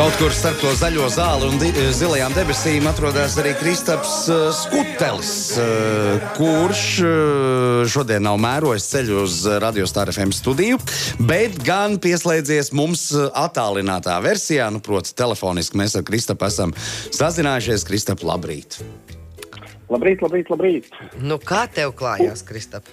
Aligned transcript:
Kaut 0.00 0.14
kur 0.16 0.32
starp 0.32 0.56
to 0.62 0.70
zaļo 0.80 1.10
zāli 1.12 1.44
un 1.44 1.58
di- 1.60 1.82
zilajām 1.92 2.32
debesīm 2.32 2.86
atrodas 2.88 3.34
arī 3.36 3.50
Kristaps 3.58 4.14
uh, 4.32 4.46
Skutelis, 4.56 5.32
uh, 5.60 6.22
kurš 6.38 6.84
šodien 7.92 8.24
nav 8.24 8.38
mērojis 8.40 8.86
ceļu 8.94 9.18
uz 9.26 9.36
radiostāra 9.60 10.14
FM 10.16 10.32
studiju, 10.32 10.78
bet 11.28 11.58
gan 11.66 11.98
pieslēdzies 12.00 12.72
mums 12.72 13.10
attālinātā 13.12 14.16
versijā, 14.24 14.70
nu, 14.72 14.80
proti, 14.80 15.12
telefoniski 15.20 15.76
mēs 15.82 15.98
ar 16.00 16.06
Kristapu 16.08 16.48
esam 16.48 16.72
sazinājušies. 17.12 17.84
Kristap, 17.84 18.24
labrīt! 18.24 18.80
Labrīt, 19.92 20.24
labrīt, 20.24 20.48
labrīt. 20.48 20.88
Nu, 21.20 21.36
kā 21.36 21.66
tev 21.68 21.92
klājās, 22.00 22.40
Kristap? 22.48 22.88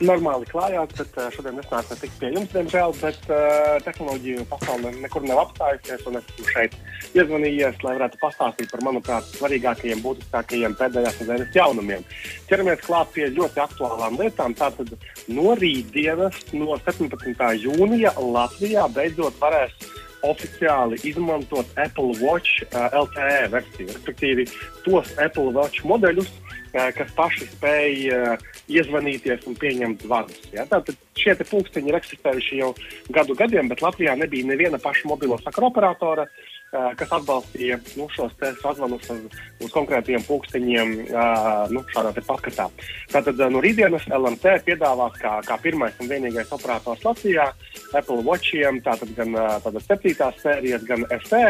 Normāli 0.00 0.46
klājās, 0.48 0.94
bet 0.96 1.16
uh, 1.20 1.26
šodien 1.28 1.58
es 1.60 1.66
nācu 1.68 1.96
tikt 2.00 2.14
pie 2.16 2.30
jums, 2.32 2.48
diemžēl, 2.54 2.94
bet 3.02 3.26
uh, 3.28 3.74
tehnoloģiju 3.84 4.46
pasaule 4.48 4.94
nekur 4.96 5.26
nav 5.28 5.42
apstājusies, 5.42 6.06
un 6.08 6.16
es 6.16 6.30
esmu 6.32 6.46
šeit 6.54 6.76
iezvanījies, 7.18 7.82
lai 7.84 7.92
varētu 7.98 8.20
pastāstīt 8.22 8.72
par, 8.72 8.80
manuprāt, 8.86 9.28
svarīgākajiem, 9.36 10.00
būtiskākajiem 10.00 10.78
pēdējās 10.80 11.20
nedēļas 11.20 11.58
jaunumiem. 11.60 12.06
Ķeramies 12.48 12.84
klāt 12.86 13.12
pie 13.12 13.28
ļoti 13.36 13.60
aktuālām 13.66 14.16
lietām. 14.22 14.56
Tātad 14.56 14.94
no 15.28 15.52
rītdienas, 15.60 16.38
no 16.56 16.80
17. 16.86 17.50
jūnija 17.66 18.14
Latvijā 18.16 18.88
beidzot 18.96 19.36
varēs 19.42 19.76
oficiāli 20.24 20.96
izmantot 21.08 21.68
Apple 21.76 22.16
Watch 22.24 22.64
uh, 22.70 22.88
LTE 23.04 23.50
versiju, 23.52 23.92
respektīvi 23.92 24.48
tos 24.86 25.12
Apple 25.20 25.52
Watch 25.52 25.84
modeļus, 25.84 26.32
uh, 26.32 26.49
kas 26.72 27.12
paši 27.16 27.48
spēj 27.54 27.94
uh, 28.14 28.48
iezvanīties 28.70 29.46
un 29.50 29.58
pieņemt 29.58 30.06
zvanus. 30.06 30.42
Ja? 30.54 30.66
Tātad 30.70 30.98
šie 31.18 31.34
te 31.38 31.46
pulksteņi 31.48 31.90
ir 31.90 31.98
eksistējuši 31.98 32.60
jau 32.60 32.70
gadu 33.14 33.36
gadiem, 33.38 33.68
bet 33.70 33.82
Latvijā 33.84 34.16
nebija 34.18 34.46
neviena 34.46 34.78
paša 34.82 35.08
mobilo 35.10 35.38
sakaru 35.42 35.70
operatora, 35.70 36.26
uh, 36.26 36.90
kas 36.98 37.12
atbalstīja 37.18 37.80
nu, 37.98 38.06
šos 38.14 38.36
sazvanus 38.62 39.08
uz, 39.12 39.40
uz 39.60 39.72
konkrētiem 39.74 40.22
pulksteņiem 40.28 40.94
uh, 41.08 41.72
nu, 41.74 41.82
šādā 41.90 42.14
paskatā. 42.20 42.68
Tātad 43.12 43.40
uh, 43.40 43.50
no 43.52 43.62
rītdienas 43.64 44.06
LMT 44.14 44.60
piedāvās 44.68 45.18
kā, 45.20 45.36
kā 45.46 45.58
pirmais 45.62 45.98
un 46.00 46.10
vienīgais 46.12 46.52
operators 46.56 47.04
Latvijā 47.06 47.50
Apple 47.90 48.22
Watchiem, 48.26 48.78
tātad 48.86 49.10
gan 49.16 49.34
tādas 49.64 49.88
septītās 49.88 50.38
sērijas, 50.44 50.84
gan 50.86 51.02
SE 51.26 51.42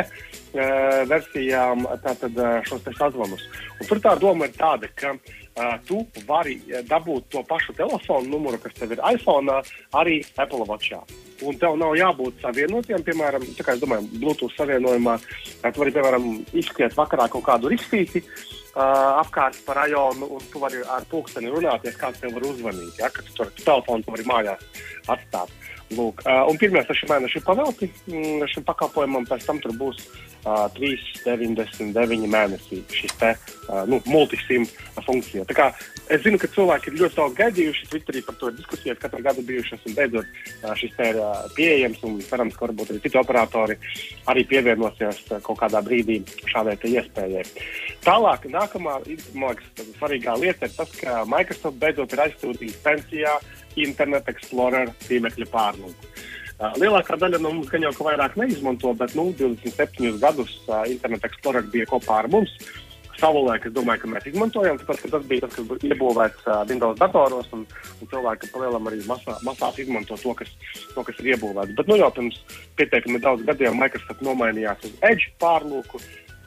versijām 1.07 1.85
tātad, 2.03 2.39
šos 2.67 2.89
sazvanus. 2.97 3.45
Un 3.77 3.87
tur 3.87 4.01
tā 4.03 4.17
doma 4.19 4.49
ir 4.49 4.57
tāda, 4.57 4.89
ka 4.99 5.13
tu 5.89 6.03
vari 6.29 6.57
uh, 6.69 6.81
dabūt 6.87 7.31
to 7.35 7.43
pašu 7.49 7.75
telefonu 7.79 8.31
numuru, 8.31 8.61
kas 8.63 8.77
tev 8.79 8.95
ir 8.95 9.03
iPhone, 9.13 9.59
arī 9.99 10.21
Apple 10.37 10.67
Watchā. 10.69 11.01
Un 11.47 11.57
tev 11.57 11.77
nav 11.81 11.97
jābūt 11.97 12.43
savienotiem, 12.45 13.03
piemēram, 13.05 13.45
tā 13.57 13.65
kā 13.65 13.75
es 13.77 13.83
domāju, 13.83 14.09
Bluetooth 14.21 14.57
savienojumā. 14.59 15.17
uh, 15.17 15.71
Tu 15.71 15.83
vari, 15.83 15.95
piemēram, 15.97 16.31
izskriet 16.53 16.97
vakarā 16.97 17.29
kaut 17.33 17.47
kādu 17.49 17.73
ristīti 17.73 18.23
uh, 18.23 19.21
apkārt 19.23 19.59
par 19.67 19.83
rajonu, 19.83 20.29
un 20.37 20.47
tu 20.53 20.63
vari 20.63 20.85
ar 20.87 21.07
pulksteni 21.11 21.53
runāties, 21.53 21.99
kāds 22.01 22.21
tev 22.23 22.37
var 22.37 22.49
uzvanīt. 22.53 22.99
Ja? 23.01 23.11
Kad 23.11 23.29
tu 23.29 23.41
tur 23.41 23.53
telefonu 23.59 24.17
vari 24.17 24.29
mājās 24.29 24.87
atstāt. 25.09 25.53
Lūk, 25.91 26.21
uh, 26.23 26.45
un 26.47 26.55
pirmie 26.55 26.85
seši 26.87 27.09
mēneši 27.11 27.41
ir 27.41 27.43
pavelti 27.43 27.89
mm, 28.07 28.45
šim 28.53 28.63
pakalpojumam, 28.69 29.25
pēc 29.27 29.43
tam 29.49 29.59
tur 29.59 29.73
būs 29.75 29.99
uh, 30.47 30.69
3,99 30.77 32.29
mēnesī 32.31 32.79
šis 32.95 33.17
te 33.19 33.33
uh, 33.35 33.81
nu, 33.91 33.99
multisim 34.07 34.69
funkcija. 35.03 35.43
Tā 35.49 35.57
kā 35.59 35.67
es 36.07 36.23
zinu, 36.23 36.39
ka 36.39 36.47
cilvēki 36.55 36.93
ir 36.93 37.01
ļoti 37.01 37.19
daudz 37.19 37.35
gaidījuši, 37.41 37.89
Twitterī 37.91 38.23
par 38.23 38.39
to 38.39 38.53
ir 38.53 38.59
diskusijas 38.61 39.01
katru 39.03 39.23
gadu 39.25 39.43
bijušas, 39.49 39.83
un 39.91 39.97
beidzot 39.99 40.31
uh, 40.31 40.71
šis 40.79 40.95
te 40.95 41.11
ir 41.11 41.19
uh, 41.19 41.41
pieejams, 41.57 42.05
un 42.07 42.21
cerams, 42.23 42.55
ka 42.55 42.69
varbūt 42.69 42.95
arī 42.95 43.03
citi 43.09 43.19
operatori 43.19 43.79
arī 44.31 44.47
pievienosies 44.53 45.25
uh, 45.27 45.41
kaut 45.43 45.59
kādā 45.65 45.83
brīdī 45.83 46.21
šādai 46.53 46.79
iespējai. 46.87 47.43
Tālāk, 48.07 48.47
nākamā 48.53 49.01
man 49.35 49.59
liekas, 49.59 49.91
svarīgā 49.99 50.39
lieta 50.39 50.71
ir 50.71 50.79
tas, 50.79 50.95
ka 51.03 51.25
Microsoft 51.27 51.83
beidzot 51.83 52.15
ir 52.15 52.25
aizsūtījis 52.29 52.79
pensijā 52.87 53.35
Internet 53.79 54.29
Explorer 54.33 54.93
tīmekļa 55.07 55.49
pārlūku. 55.53 56.13
Uh, 56.61 56.75
lielākā 56.77 57.17
daļa 57.17 57.39
no 57.41 57.55
mums 57.55 57.71
gan 57.73 57.87
jau 57.87 57.93
ka 57.97 58.05
vairāk 58.11 58.37
neizmanto, 58.37 58.93
bet 58.93 59.15
nu, 59.17 59.31
27 59.39 60.19
gadus 60.21 60.53
uh, 60.69 60.83
Internet 60.91 61.25
Explorer 61.31 61.65
bija 61.73 61.89
kopā 61.89 62.19
ar 62.21 62.29
mums. 62.33 62.53
Savulaik 63.21 63.67
es 63.69 63.73
domāju, 63.77 64.01
ka 64.03 64.11
mēs 64.15 64.27
izmantojam, 64.31 64.79
tāpēc, 64.81 65.01
ka 65.03 65.11
tas 65.15 65.25
bija 65.29 65.45
tas, 65.45 65.55
kas 65.57 65.67
bija 65.69 65.95
iebūvēts 65.95 66.47
uh, 66.49 66.61
Windows 66.69 67.01
datoros, 67.01 67.49
un, 67.57 67.67
un 68.01 68.11
cilvēki 68.13 68.49
palielam 68.53 68.89
arī 68.89 69.01
masā, 69.09 69.37
masās 69.45 69.81
izmanto 69.81 70.17
to, 70.21 70.33
kas, 70.37 70.53
to, 70.95 71.05
kas 71.05 71.21
ir 71.21 71.35
iebūvēts. 71.35 71.77
Bet 71.77 71.89
nu, 71.89 71.99
jau 72.01 72.09
pirms 72.17 72.39
pietiekami 72.81 73.21
daudz 73.25 73.45
gadiem 73.49 73.77
Microsoft 73.81 74.25
nomainījās 74.25 74.85
uz 74.89 74.97
Edge 75.05 75.33
pārlūku, 75.41 76.01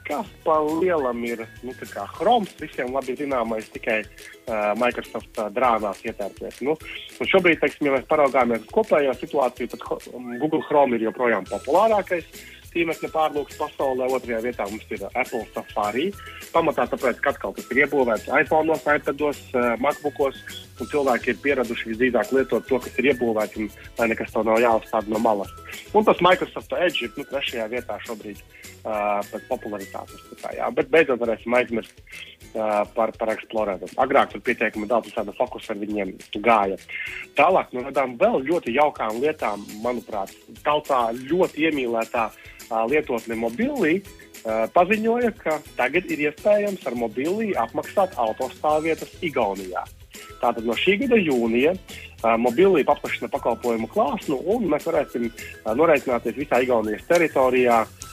kas 0.04 0.28
pa 0.44 0.58
lielam 0.60 1.24
ir 1.24 1.46
nu, 1.62 1.72
Chrome, 2.16 2.46
visiem 2.60 2.92
labi 2.94 3.16
zināmais, 3.16 3.68
tikai 3.72 4.02
uh, 4.04 4.72
Microsoft 4.80 5.38
drānās 5.56 6.02
ietērpties. 6.04 6.60
Nu, 6.66 6.76
šobrīd, 7.20 7.60
teiksim, 7.62 7.88
ja 7.88 7.96
mēs 7.96 8.10
paraugāmies 8.10 8.66
uz 8.66 8.74
kopējo 8.74 9.14
situāciju, 9.20 9.72
tad 9.72 9.86
Google 10.42 10.64
Chrome 10.68 10.98
ir 10.98 11.08
joprojām 11.08 11.48
populārākais 11.48 12.28
tīmekļa 12.74 13.10
pārlūks 13.14 13.56
pasaulē. 13.60 14.08
Otrajā 14.16 14.40
vietā 14.44 14.66
mums 14.66 14.84
ir 14.90 15.04
Apple 15.06 15.44
Safari. 15.54 16.08
Pamatā 16.50 16.88
tāpēc, 16.90 17.20
ka 17.22 17.30
atkal 17.34 17.54
tas 17.54 17.70
ir 17.70 17.84
iebūvēts 17.84 18.30
iPhone, 18.42 18.74
iPados, 18.74 19.40
MacBookos, 19.82 20.40
un 20.82 20.90
cilvēki 20.90 21.32
ir 21.32 21.40
pieraduši 21.44 21.92
visdrīzāk 21.92 22.34
lietot 22.34 22.66
to, 22.66 22.82
kas 22.82 22.98
ir 22.98 23.12
iebūvēts, 23.12 23.60
un 23.62 23.70
lai 24.00 24.10
nekas 24.10 24.34
to 24.34 24.42
nav 24.46 24.58
jāuzstāda 24.62 25.14
no 25.14 25.22
malas. 25.22 25.54
Un 25.94 26.06
tas 26.06 26.22
Microsoft 26.24 26.74
Edge 26.80 27.06
ir 27.06 27.14
nu, 27.14 27.26
trešajā 27.30 27.70
vietā 27.70 28.00
šobrīd 28.08 28.42
uh, 28.42 28.73
pēc 28.84 29.46
popularitātes. 29.48 30.24
Tā 30.42 30.52
jā. 30.58 30.68
Bet 30.76 30.90
beidzot 30.92 31.20
varēsim 31.22 31.56
aizmirst 31.56 31.94
uh, 31.96 32.82
par, 32.94 33.14
par 33.16 33.32
Exploreru. 33.32 33.88
Agrāk 34.00 34.34
tur 34.34 34.44
pietiekami 34.44 34.88
daudz 34.90 35.14
tāda 35.14 35.32
fokusa 35.36 35.72
ar 35.72 35.80
viņiem 35.80 36.12
gāja. 36.44 36.76
Tālāk 37.38 37.72
no 37.72 37.86
tādām 37.88 38.18
vēl 38.20 38.44
ļoti 38.50 38.76
jaukām 38.76 39.22
lietām, 39.24 39.64
manuprāt, 39.84 40.34
tautā 40.66 41.06
ļoti 41.16 41.68
iemīlētā 41.70 42.28
uh, 42.28 42.84
lietotne 42.90 43.38
mobilī. 43.40 43.98
Uh, 44.44 44.66
paziņoja, 44.76 45.32
ka 45.40 45.58
tagad 45.78 46.10
ir 46.12 46.26
iespējams 46.28 46.84
ar 46.84 46.96
mobīlī 47.00 47.54
apmaksāt 47.56 48.18
autostāvvietas 48.20 49.16
Igaunijā. 49.24 49.86
Tātad 50.42 50.66
no 50.68 50.76
šī 50.76 50.98
gada 51.00 51.16
jūnija 51.16 51.72
uh, 51.72 52.34
mobilī 52.36 52.84
paplašina 52.84 53.32
pakalpojumu 53.32 53.88
klāsmu, 53.88 54.42
un 54.52 54.68
mēs 54.68 54.84
varēsim 54.84 55.30
uh, 55.30 55.72
norēķināties 55.72 56.36
visā 56.36 56.60
Igaunijas 56.60 57.08
teritorijā 57.08 57.86
uh, 57.86 58.03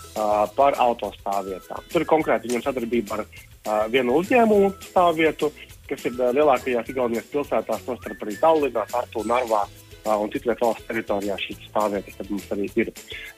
par 0.55 0.79
autostāvvietām. 0.85 1.85
Tur 1.91 2.03
ir 2.03 2.09
konkrēti 2.09 2.51
viņam 2.51 2.65
sadarbība 2.65 3.19
ar 3.19 3.25
uh, 3.25 3.85
vienu 3.93 4.17
uzņēmumu 4.21 4.73
stāvvietu, 4.89 5.51
kas 5.89 6.09
ir 6.09 6.17
uh, 6.17 6.33
lielākajās 6.35 6.91
Igaunijas 6.91 7.29
pilsētās, 7.31 7.85
tostarp 7.87 8.25
arī 8.25 8.35
Tallinā, 8.41 8.85
Tartu, 8.91 9.23
Narvā. 9.27 9.63
Uh, 9.67 9.80
un 10.05 10.31
citviet 10.33 10.61
valsts 10.61 10.87
teritorijā 10.87 11.37
šīs 11.41 11.59
stāvvietas 11.69 12.29
mums 12.29 12.47
arī 12.55 12.67
ir. 12.79 12.91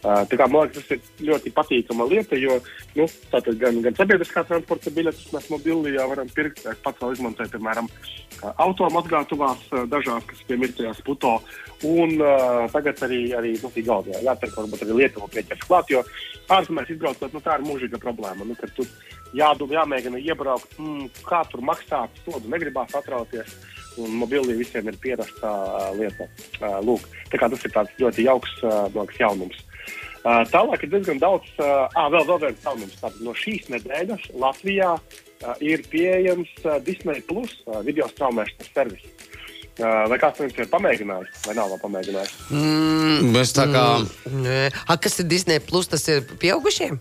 Uh, 0.04 0.24
tā 0.30 0.40
kā, 0.40 0.48
man 0.48 0.68
liekas, 0.68 0.86
tas 0.88 0.96
ir 0.96 1.30
ļoti 1.30 1.54
patīkama 1.56 2.08
lieta, 2.10 2.40
jo 2.40 2.60
nu, 2.96 3.08
gan, 3.60 3.82
gan 3.84 3.98
sabiedriskā 3.98 4.46
transporta 4.48 4.94
biļetes 4.96 5.32
mēs 5.36 5.50
mobilajā 5.52 6.08
varam 6.12 6.32
pirkt. 6.36 6.64
Es 6.70 6.80
pats 6.86 7.04
vēl 7.04 7.18
izmantoju, 7.18 7.52
piemēram, 7.56 7.90
uh, 7.90 8.54
automazgātuvās 8.66 9.66
uh, 9.72 9.84
dažās, 9.92 10.24
kas 10.30 10.46
pie 10.48 10.60
mirtajās 10.62 11.04
puto. 11.06 11.36
Un 11.88 12.16
uh, 12.22 12.64
tagad 12.72 13.02
arī, 13.08 13.26
arī 13.36 13.58
nu, 13.60 13.74
Igaunijā 13.84 14.24
jāpērk, 14.24 14.56
varbūt 14.62 14.86
arī 14.86 15.02
Lietuva 15.02 15.28
pieķers 15.34 15.68
klāt, 15.68 15.92
jo 15.92 16.04
ārzemēs 16.54 16.96
izbraucot, 16.96 17.34
nu, 17.34 17.44
tā 17.44 17.58
ir 17.60 17.68
mūžīga 17.68 18.00
problēma. 18.00 18.48
Nu, 18.48 18.56
jādod, 19.34 19.72
jāmēģina 19.74 20.22
iebraukt, 20.22 20.78
mm, 20.78 21.10
kā 21.26 21.44
tur 21.52 21.64
maksāt, 21.66 22.14
to 22.26 22.40
negribās 22.48 22.94
atrauties. 22.96 23.56
Un 24.02 24.16
mobilī 24.18 24.56
visiem 24.58 24.88
ir 24.90 24.96
pierasta 24.98 25.50
uh, 25.52 25.92
lieta. 25.98 26.26
Uh, 26.62 26.80
lūk, 26.82 27.04
tā 27.30 27.38
kā 27.38 27.50
tas 27.52 27.62
ir 27.68 27.74
tāds 27.76 27.94
ļoti 28.02 28.26
jauks 28.26 28.56
uh, 28.66 28.88
liekas, 28.96 29.20
jaunums. 29.22 29.60
Tālāk 30.24 30.86
ir 30.86 30.90
diezgan 30.94 31.18
daudz, 31.20 31.50
ah, 31.60 32.06
vēl, 32.08 32.24
vēl 32.30 32.38
viens 32.46 32.62
jaunums. 32.64 32.94
Tātad 33.02 33.20
no 33.26 33.34
šīs 33.36 33.66
nedēļas 33.74 34.30
Latvijā 34.40 34.94
ir 35.60 35.84
pieejams 35.92 36.54
Disney 36.88 37.20
Plus 37.28 37.52
video 37.84 38.08
straumēšanas 38.08 38.70
servis. 38.72 39.04
Vai 39.76 40.16
kāds 40.22 40.40
no 40.40 40.48
jums 40.48 40.62
ir 40.64 40.70
pamēģinājis, 40.72 41.42
vai 41.44 41.58
nav 41.58 41.76
pamēģinājis? 41.84 42.38
Mm, 42.56 43.34
Mēs 43.36 43.52
tā 43.58 43.68
kā. 43.74 43.84
nē. 44.32 44.62
A, 44.88 44.96
kas 44.96 45.20
ir 45.20 45.28
Disney? 45.28 45.60
Plus, 45.60 45.92
tas 45.92 46.08
ir 46.08 46.24
pieaugušiem? 46.40 46.96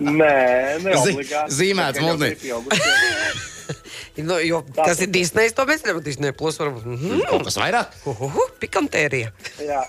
Nē, 0.00 0.34
ne 0.80 0.96
Zi- 0.96 1.12
obligāti. 1.12 1.58
zīmēts 1.60 2.00
pieaugušie. 2.00 3.50
Nu, 4.16 4.38
jo, 4.38 4.60
kas 4.76 5.00
ir 5.02 5.10
Disney? 5.10 5.50
To 5.50 5.64
mēs 5.66 5.82
nevaram. 5.82 6.04
Disney 6.06 6.34
Plus 6.38 6.58
varbūt. 6.60 6.86
Mm, 6.86 7.24
Kaut 7.26 7.48
kas 7.48 7.58
vairāk? 7.58 7.96
uhuhu, 8.06 8.46
pikantērija. 8.62 9.32
Jā, 9.58 9.80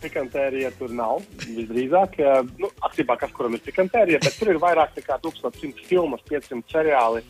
pikantērija 0.00 0.70
tur 0.78 0.94
nav. 0.96 1.20
Visdrīzāk, 1.44 2.16
eh, 2.24 2.40
nu, 2.62 2.70
atklībā, 2.88 3.18
kas 3.20 3.34
kuram 3.36 3.58
ir 3.58 3.64
pikantērija, 3.66 4.22
bet 4.24 4.38
tur 4.40 4.54
ir 4.54 4.60
vairāk 4.62 4.96
nekā 4.96 5.20
1100 5.26 5.84
filmas, 5.90 6.24
500 6.30 6.64
seriāli 6.72 7.24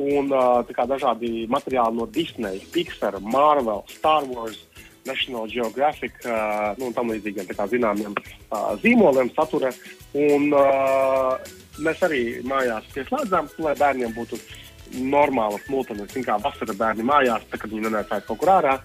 un 0.00 0.32
uh, 0.34 0.64
kā 0.74 0.88
dažādi 0.90 1.44
materiāli 1.46 2.00
no 2.00 2.06
Disney, 2.10 2.58
Pixar, 2.74 3.20
Marvel, 3.20 3.84
Star 3.98 4.24
Wars. 4.24 4.64
National 5.04 5.44
Geographic 5.52 6.14
uh, 6.24 6.72
nu, 6.78 6.86
un 6.88 6.94
tam 6.96 7.10
līdzīgiem 7.12 7.44
zināmiem 7.68 8.14
uh, 8.16 8.70
zīmoliem 8.80 9.28
satura. 9.36 9.68
Un, 10.16 10.46
uh, 10.56 11.36
mēs 11.84 12.00
arī 12.06 12.22
mājās 12.48 12.86
pieslēdzām, 12.94 13.50
lai 13.66 13.74
bērniem 13.76 14.14
būtu 14.16 14.38
normālas 14.98 15.66
mūtenes, 15.70 16.14
kā 16.26 16.38
vasara 16.42 16.76
bērni 16.78 17.06
mājās, 17.06 17.44
tā, 17.50 17.60
kad 17.60 17.72
viņi 17.72 17.86
nenāca 17.88 18.20
kaut 18.26 18.40
kur 18.42 18.52
ārā. 18.54 18.78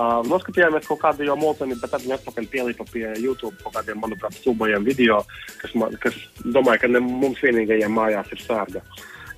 Uh, 0.00 0.20
noskatījāmies 0.24 0.86
kaut 0.88 1.00
kādu 1.02 1.26
jau 1.26 1.36
mūteni, 1.36 1.76
bet 1.80 1.92
tad 1.92 2.04
viņi 2.04 2.16
atpakaļ 2.16 2.46
pielika 2.52 2.86
pie 2.88 3.04
YouTube 3.20 3.56
kaut 3.60 3.74
kādiem, 3.74 3.98
manuprāt, 4.00 4.36
stulbajiem 4.38 4.86
video, 4.86 5.18
kas, 5.60 5.74
man, 5.76 5.96
kas 6.00 6.16
domāju, 6.40 6.84
ka 6.84 6.92
ne 6.92 7.02
mums 7.04 7.42
vienīgajiem 7.44 7.92
mājās 7.92 8.30
ir 8.32 8.44
sārga. 8.46 8.84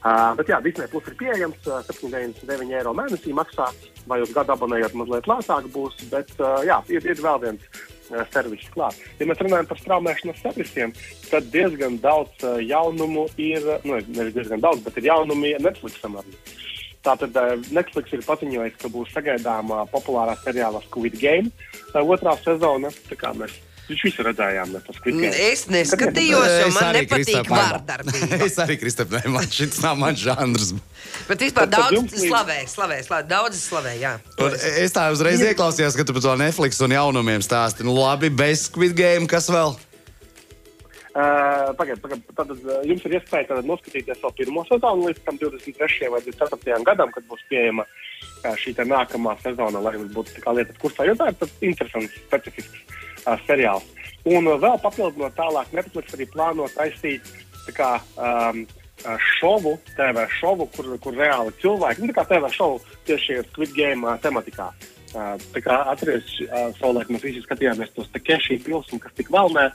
Uh, 0.02 0.32
bet 0.38 0.50
jā, 0.50 0.58
Disney 0.62 0.90
Plus 0.90 1.08
ir 1.10 1.16
pieejams 1.18 1.66
uh, 1.70 1.80
7,99 1.86 2.76
eiro 2.78 2.94
mēnesī 2.98 3.34
maksā, 3.34 3.68
vai 4.10 4.20
uz 4.22 4.30
gadu 4.34 4.54
abonējot 4.54 4.96
mazliet 4.98 5.28
lētāk 5.30 5.68
būs, 5.74 5.98
bet 6.10 6.30
uh, 6.40 6.60
jā, 6.66 6.80
ir, 6.90 7.06
ir 7.06 7.22
vēl 7.22 7.42
viens 7.42 7.82
uh, 8.12 8.22
servis 8.34 8.68
klāt. 8.74 8.98
Ja 9.18 9.28
mēs 9.28 9.42
runājam 9.42 9.70
par 9.70 9.80
straumēšanas 9.80 10.42
servisiem, 10.44 10.94
tad 11.30 11.48
diezgan 11.54 11.98
daudz 12.02 12.44
jaunumu 12.68 13.26
ir, 13.40 13.66
nu, 13.88 13.98
nevis 14.12 14.36
diezgan 14.36 14.62
daudz, 14.62 14.84
bet 14.86 15.00
ir 15.00 15.10
jaunumi 15.10 15.56
Netflixam 15.62 16.20
arī. 16.20 16.36
Tātad 17.02 17.34
Netflix 17.74 18.12
ir 18.14 18.22
paziņojis, 18.22 18.78
ka 18.78 18.88
būs 18.92 19.10
sagaidāmā 19.10 19.80
populārā 19.90 20.36
seriāla 20.44 20.78
Squid 20.84 21.16
Game 21.18 21.50
otrā 21.98 22.36
sezona. 22.44 22.92
Tā 23.08 23.18
kā 23.18 23.32
mēs 23.34 23.56
Viņš 23.88 24.02
visu 24.06 24.24
redzējām, 24.24 24.74
tas 24.86 24.98
Game. 25.02 25.30
Es 25.50 25.64
neskatījos, 25.70 26.46
jo 26.46 26.66
Es 26.68 26.76
man 26.76 26.96
nepatīk 26.96 27.48
vārdarbība. 27.50 28.38
Es 28.46 28.58
arī, 28.62 28.78
Kristap, 28.78 29.10
ne, 29.10 29.22
man 29.34 29.48
šis 29.50 29.80
nav 29.82 29.98
mans 29.98 30.22
žanrs. 30.22 30.70
Bet 31.26 31.42
vispār 31.42 31.66
daudz 31.70 32.14
slavē, 32.14 32.60
slavē, 32.70 33.00
slavē, 33.02 33.26
daudz 33.28 33.58
slavē, 33.58 33.96
jā. 33.98 34.14
Un 34.38 34.54
es 34.54 34.94
tā 34.94 35.08
uzreiz 35.14 35.42
ieklausījos, 35.42 35.98
ka 35.98 36.06
tu 36.06 36.14
par 36.14 36.24
to 36.24 36.36
Netflix 36.38 36.78
un 36.84 36.94
jaunumiem 36.94 37.42
stāsti. 37.42 37.86
Nu, 37.86 37.96
labi, 37.98 38.30
bez 38.30 38.68
Squid 38.70 38.94
Game, 38.98 39.26
kas 39.30 39.50
vēl? 39.50 39.74
Uh, 41.12 41.74
Pagaidiet, 41.76 42.00
pagaid, 42.00 42.22
tad 42.38 42.54
uh, 42.54 42.78
jums 42.88 43.02
ir 43.04 43.18
iespēja 43.18 43.50
tad 43.50 43.66
noskatīties 43.68 44.22
vēl 44.22 44.32
pirmo 44.38 44.62
sezonu 44.64 45.10
līdz 45.10 45.26
tam 45.26 45.36
23. 45.42 46.08
vai 46.08 46.22
24. 46.24 46.78
gadam, 46.88 47.12
kad 47.12 47.26
būs 47.28 47.42
pieejama 47.50 47.84
uh, 47.84 48.54
šī 48.56 48.72
nākamā 48.80 49.34
sezona, 49.42 49.82
lai 49.84 49.98
jums 49.98 50.14
būtu 50.14 50.38
tā 50.38 50.46
kā 50.46 50.54
lietas 50.56 50.80
kursā. 50.80 51.04
Jo 51.04 51.18
tā 51.20 51.28
ir 51.28 51.36
tāds 51.42 51.66
interesants, 51.68 52.16
specifisks 52.30 53.02
uh, 53.26 53.38
seriāls. 53.46 53.88
Un 54.28 54.46
uh, 54.46 54.58
vēl 54.60 54.78
papildinot 54.82 55.34
tālāk, 55.38 55.72
Netflix 55.76 56.14
arī 56.16 56.28
plāno 56.30 56.68
taisīt 56.74 57.26
kā, 57.76 57.94
um, 58.18 58.64
šovu, 59.38 59.76
TV 59.96 60.26
šovu, 60.38 60.68
kur, 60.74 60.90
kur 61.02 61.16
reāli 61.18 61.54
cilvēki, 61.62 62.02
nu, 62.02 62.10
tā 62.12 62.20
kā 62.20 62.26
TV 62.34 62.50
šovu 62.54 62.80
tieši 63.08 63.42
Squid 63.50 63.76
Game 63.76 64.06
uh, 64.06 64.18
tematikā. 64.22 64.70
Uh, 65.12 65.34
tā 65.52 65.60
kā 65.60 65.76
atceries, 65.92 66.28
uh, 66.46 66.70
savulaik 66.78 67.10
mēs 67.12 67.26
visi 67.26 67.42
skatījāmies 67.44 67.92
tos 67.96 68.08
Takeshi 68.14 68.60
filmus, 68.64 68.88
kas 69.02 69.12
tik 69.18 69.28
vēlmē, 69.34 69.66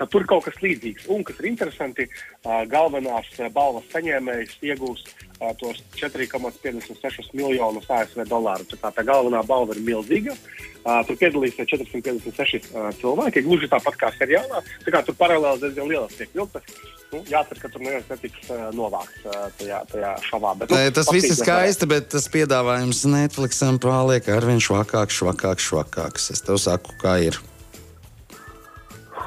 tad 0.00 0.10
tur 0.10 0.24
ir 0.24 0.30
kaut 0.32 0.48
kas 0.48 0.58
līdzīgs. 0.64 1.06
Un, 1.14 1.22
kas 1.26 1.38
ir 1.38 1.50
interesanti, 1.52 2.08
uh, 2.08 2.62
galvenās 2.70 3.28
uh, 3.38 3.50
balvas 3.54 3.86
saņēmējs 3.92 4.58
iegūs 4.66 5.04
uh, 5.06 5.29
tos 5.60 5.80
4,56 5.96 7.32
miljonus 7.36 7.88
ASV 7.88 8.24
dolāru. 8.28 8.66
Tā, 8.68 8.78
kā 8.80 8.90
tā 8.98 9.04
galvenā 9.08 9.40
balva 9.48 9.76
ir 9.76 9.82
milzīga. 9.84 10.36
Uh, 10.80 11.02
tur 11.04 11.18
piedalīsies 11.20 11.68
456 11.68 12.70
uh, 12.72 12.88
cilvēki, 13.00 13.42
gluži 13.44 13.68
tāpat 13.68 13.98
kā 14.00 14.08
seriālā. 14.16 14.62
Tā 14.84 14.94
kā 14.94 15.02
tur 15.04 15.16
paralēli 15.18 15.60
diezgan 15.66 15.90
lielas 15.90 16.16
tiek 16.16 16.32
vilktas. 16.32 16.64
Nu, 17.10 17.20
jācer, 17.28 17.58
ka 17.60 17.68
tur 17.68 17.82
neviens 17.84 18.08
netiks 18.08 18.48
uh, 18.48 18.68
novākts 18.76 19.26
uh, 19.26 19.48
tajā, 19.58 19.82
tajā 19.90 20.14
šovā. 20.28 20.54
Bet, 20.60 20.72
nu, 20.72 20.78
Nē, 20.78 20.94
Tas 20.96 21.10
viss 21.12 21.32
ir 21.32 21.36
skaisti, 21.40 21.88
bet 21.90 22.08
tas 22.14 22.28
piedāvājums 22.32 23.02
Netflixam 23.12 23.80
paliek 23.82 24.28
ar 24.32 24.46
vien 24.48 24.62
švakāks, 24.62 25.20
švakāks, 25.20 25.68
švakāks. 25.68 26.30
Es 26.32 26.44
tev 26.46 26.60
saku, 26.62 26.96
kā 27.02 27.18
ir. 27.28 27.40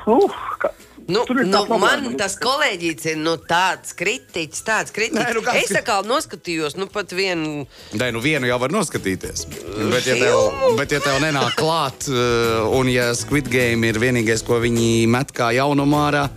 Uh, 0.07 0.41
ka, 0.59 0.73
Nu, 1.07 1.23
nu, 1.27 1.61
man 1.81 2.05
tas 2.19 2.37
kolēģis 2.39 3.07
ir 3.11 3.17
nu, 3.19 3.33
tāds 3.49 3.91
kritiķis, 3.99 4.61
tāds 4.63 4.93
kritiķis. 4.95 5.19
Nē, 5.19 5.33
nu 5.35 5.43
kāds 5.43 5.65
es 5.65 5.79
atkal 5.81 6.05
noskatījos, 6.07 6.77
nu 6.79 6.87
pat 6.91 7.11
vienu. 7.15 7.65
Nē, 7.99 8.07
nu 8.15 8.21
vienu 8.23 8.47
jau 8.47 8.59
var 8.61 8.71
noskatīties. 8.71 9.45
Bet, 9.91 10.07
ja 10.07 10.15
tev, 10.21 10.39
bet, 10.79 10.95
ja 10.95 11.01
tev 11.03 11.19
nenāk 11.23 11.57
klāt, 11.59 12.07
uh, 12.11 12.69
un 12.77 12.91
ja 12.91 13.09
Squid 13.17 13.51
Game 13.51 13.89
ir 13.89 13.99
vienīgais, 13.99 14.45
ko 14.47 14.61
viņi 14.63 15.09
met 15.11 15.35
kā 15.35 15.51
jaunumu 15.57 15.99
ārā, 16.05 16.27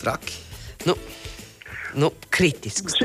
traki. 0.00 0.40
Nu, 0.88 0.96
nu, 1.96 2.10
kritisks 2.30 2.98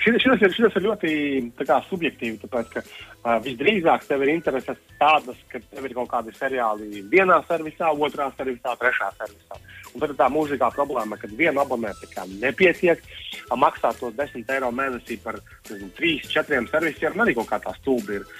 šis, 0.00 0.18
šis, 0.24 0.42
ir, 0.42 0.54
šis 0.56 0.78
ir 0.78 0.84
ļoti 0.86 1.12
tā 1.58 1.66
kā, 1.68 1.78
subjektīvi, 1.90 2.38
tāpēc 2.44 2.70
ka 2.72 2.82
uh, 2.82 3.36
visdrīzāk 3.44 4.06
tev 4.08 4.24
ir 4.24 4.32
intereses 4.36 4.80
tādas, 5.00 5.38
ka 5.52 5.60
tev 5.60 5.88
ir 5.88 5.94
kaut 5.98 6.10
kādi 6.12 6.34
seriāli 6.36 7.04
vienā 7.12 7.42
servisā, 7.48 7.92
otrā 7.92 8.30
servisā, 8.38 8.76
trešā 8.80 9.10
servisā. 9.18 9.60
Un 9.92 10.02
tad 10.02 10.12
ir 10.12 10.18
tā 10.18 10.28
mūžīgā 10.32 10.70
problēma, 10.76 11.18
ka 11.20 11.30
viena 11.32 11.64
abonēta 11.64 12.26
nepietiek, 12.40 13.02
a, 13.50 13.56
maksā 13.56 13.92
tos 14.00 14.14
10 14.16 14.54
eiro 14.56 14.72
mēnesī 14.72 15.18
par 15.22 15.40
nezinu, 15.70 15.92
3, 15.98 16.30
4 16.32 16.62
servisiem, 16.72 17.20
arī 17.20 17.36
kaut 17.36 17.50
kā 17.52 17.60
tā 17.64 17.76
stulbi 17.80 18.20
ir. 18.20 18.30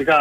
Tā 0.00 0.06
kā 0.08 0.18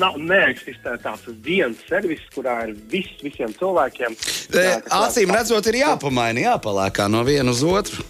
nav, 0.00 0.14
neeksistē 0.16 0.94
tāds 1.02 1.26
viens 1.44 1.76
servis, 1.84 2.22
kurā 2.32 2.62
ir 2.64 2.76
viss 2.88 3.20
visiem 3.20 3.52
cilvēkiem. 3.58 4.14
E, 4.56 4.62
Acīm 4.88 5.34
redzot, 5.36 5.68
ir 5.68 5.82
jāpamaina, 5.82 6.46
jāpalēkā 6.46 7.10
no 7.12 7.20
viena 7.28 7.52
uz 7.52 7.60
otru. 7.66 8.06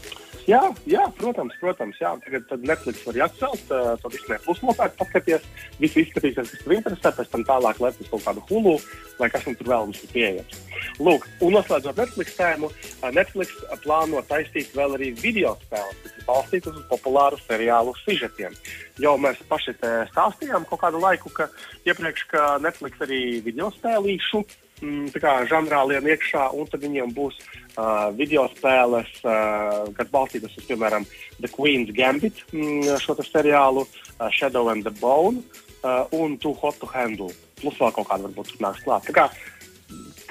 Jā, 0.50 0.61
jā, 0.91 1.03
protams, 1.19 1.55
protams. 1.61 1.99
Jā. 2.03 2.17
Tagad 2.25 2.49
tad 2.50 2.65
Netflix 2.67 3.05
var 3.06 3.19
atcelt, 3.29 3.62
uh, 3.71 3.93
to 4.03 4.11
visu 4.11 4.39
plus 4.43 4.62
nopietni 4.67 4.99
paskatīties. 4.99 5.44
Visu 5.79 6.03
izskatīsies, 6.03 6.50
kas 6.50 6.65
tur 6.65 6.75
interesē, 6.75 7.12
pēc 7.15 7.31
tam 7.31 7.44
tālāk 7.47 7.79
uz 7.83 8.09
kaut 8.11 8.25
kādu 8.25 8.43
hulu, 8.49 8.75
vai 9.21 9.31
kas 9.31 9.47
mums 9.47 9.61
tur 9.61 9.71
vēl 9.71 9.87
mums 9.87 10.03
ir 10.03 10.11
pieejams. 10.17 10.59
Lūk, 10.99 11.29
un 11.47 11.55
noslēdzot 11.55 12.00
Netflix 12.03 12.35
tēmu, 12.35 12.73
Netflix 13.15 13.55
plāno 13.85 14.23
taisīt 14.27 14.75
vēl 14.75 14.97
arī 14.99 15.12
video 15.21 15.55
spēles, 15.62 16.03
kas 16.03 16.19
ir 16.19 16.27
balstītas 16.27 16.81
uz 16.81 16.89
populāru 16.91 17.39
seriālu 17.47 17.94
sižetiem. 18.03 18.59
Jo 18.99 19.15
mēs 19.23 19.39
paši 19.49 19.77
stāstījām 20.11 20.67
kaut 20.67 20.83
kādu 20.83 20.99
laiku, 21.03 21.31
ka 21.31 21.49
iepriekš, 21.87 22.27
ka 22.35 22.59
Netflix 22.62 22.99
arī 23.06 23.23
video 23.47 23.71
spēlīšu 23.79 24.43
kā 25.23 25.34
žanrā 25.50 25.82
lien 25.88 26.08
iekšā, 26.12 26.49
un 26.58 26.69
tad 26.70 26.84
viņiem 26.84 27.14
būs 27.17 27.38
uh, 27.40 28.11
video 28.19 28.49
spēles, 28.56 29.11
uh, 29.25 29.88
kas 29.96 30.12
balstītas 30.12 30.58
uz, 30.58 30.67
piemēram, 30.69 31.06
The 31.40 31.50
Queen's 31.52 31.94
Gambit, 31.96 32.44
mm, 32.52 32.99
šo 33.02 33.17
seriālu, 33.23 33.87
uh, 33.87 34.29
Shadow 34.31 34.69
and 34.75 34.84
the 34.84 34.94
Bone 35.00 35.43
uh, 35.84 36.06
un 36.12 36.38
Too 36.38 36.55
Hot 36.62 36.79
to 36.82 36.90
Handle. 36.90 37.32
Plus 37.62 37.79
vēl 37.79 37.94
kaut 37.94 38.11
kāda 38.11 38.26
varbūt 38.26 38.56
nāks 38.62 38.82
klāt. 38.82 39.06
Tā 39.06 39.14
kā 39.14 39.29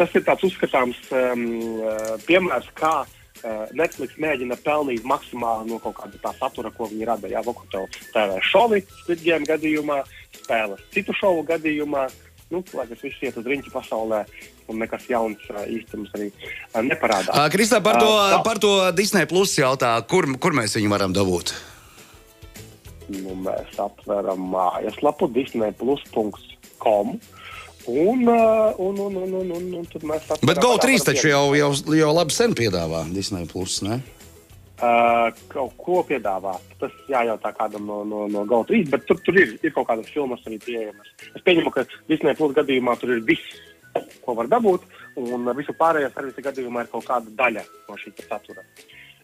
Tas 0.02 0.14
ir 0.18 0.24
tāds 0.26 0.42
uzskatāms 0.48 0.98
um, 1.14 1.42
uh, 1.86 2.14
piemērs, 2.26 2.66
kā 2.80 3.04
uh, 3.04 3.66
Netflix 3.78 4.16
mēģina 4.22 4.58
pelnīt 4.66 5.06
maksimāli 5.06 5.70
no 5.70 5.78
kaut 5.84 6.00
kāda 6.00 6.18
tā 6.24 6.32
satura, 6.40 6.72
ko 6.74 6.88
viņi 6.90 7.06
rada. 7.06 7.30
Jā, 7.30 7.44
kā 7.46 7.84
TV 8.16 8.40
šovi, 8.50 8.82
Squid 9.04 9.22
Game 9.22 9.46
gadījumā, 9.46 10.00
spēles 10.40 10.82
citu 10.96 11.14
šovu 11.20 11.46
gadījumā. 11.52 12.08
Nu, 12.52 12.60
lai 12.76 12.86
tas 12.90 13.00
viss 13.00 13.24
iet 13.24 13.38
uz 13.40 13.48
riņķu 13.48 13.72
pasaulē, 13.72 14.26
un 14.72 14.82
nekas 14.84 15.08
jauns 15.08 15.44
uh, 15.54 15.64
īstenībā 15.72 16.18
arī 16.20 16.30
uh, 16.32 16.82
neparādās. 16.84 17.36
Kristā, 17.54 17.80
par 17.84 18.00
to, 18.02 18.10
tā. 18.12 18.40
par 18.44 18.60
to 18.60 18.72
Disney 18.98 19.28
Plus 19.30 19.56
jautā, 19.60 19.94
kur, 20.12 20.28
kur 20.42 20.56
mēs 20.58 20.76
viņu 20.76 20.92
varam 20.92 21.16
dabūt? 21.16 21.56
Nu, 23.12 23.36
mēs 23.48 23.80
aptveram 23.80 24.44
mājaslapu 24.52 25.32
disneyplus.com. 25.32 27.16
Un, 27.90 28.28
uh, 28.30 28.76
un, 28.78 29.00
un, 29.00 29.16
un, 29.16 29.34
un, 29.40 29.52
un, 29.58 29.70
un 29.80 29.88
tad 29.90 30.04
mēs 30.06 30.28
Bet 30.28 30.60
atveram 30.60 30.78
GO3 30.78 30.92
vairāk 30.92 31.08
taču 31.08 31.32
jau, 31.32 31.46
jau, 31.58 31.72
jau 31.98 32.12
labi 32.14 32.36
sen 32.36 32.54
piedāvā 32.58 33.08
Disney 33.16 33.48
Plus. 33.50 33.80
Ne? 33.88 34.02
Uh, 34.82 35.28
kaut 35.46 35.76
ko 35.78 36.00
piedāvāt. 36.10 36.64
Tas 36.82 36.94
jājautā 37.06 37.52
kādam 37.54 37.84
no, 37.86 38.00
no, 38.02 38.24
no 38.32 38.42
GO3, 38.50 38.80
bet 38.90 39.04
tur, 39.06 39.20
tur 39.22 39.36
ir, 39.38 39.52
ir 39.62 39.74
kaut 39.76 39.86
kādas 39.92 40.10
filmas 40.10 40.42
arī 40.50 40.58
pieejamas. 40.64 41.12
Es 41.36 41.44
pieņemu, 41.46 41.74
ka 41.76 41.84
Disney 42.10 42.34
Plus 42.40 42.56
gadījumā 42.58 42.96
tur 42.98 43.14
ir 43.14 43.22
viss, 43.28 43.60
ko 44.26 44.34
var 44.40 44.50
dabūt, 44.50 44.88
un 45.22 45.46
visu 45.60 45.76
pārējo 45.78 46.10
servisu 46.16 46.46
gadījumā 46.48 46.88
ir 46.88 46.90
kaut 46.96 47.06
kāda 47.06 47.30
daļa 47.44 47.68
no 47.92 48.00
šī 48.02 48.16
satura. 48.24 48.66